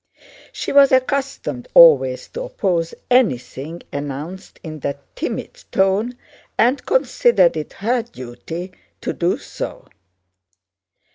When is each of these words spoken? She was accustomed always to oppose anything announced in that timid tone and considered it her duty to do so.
She 0.51 0.71
was 0.71 0.91
accustomed 0.91 1.67
always 1.75 2.27
to 2.29 2.41
oppose 2.41 2.95
anything 3.11 3.83
announced 3.93 4.59
in 4.63 4.79
that 4.79 4.97
timid 5.15 5.63
tone 5.71 6.17
and 6.57 6.83
considered 6.87 7.55
it 7.55 7.73
her 7.73 8.01
duty 8.01 8.71
to 9.01 9.13
do 9.13 9.37
so. 9.37 9.87